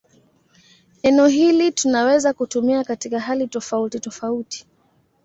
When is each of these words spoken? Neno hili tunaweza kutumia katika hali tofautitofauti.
Neno 1.03 1.27
hili 1.27 1.71
tunaweza 1.71 2.33
kutumia 2.33 2.83
katika 2.83 3.19
hali 3.19 3.47
tofautitofauti. 3.47 4.65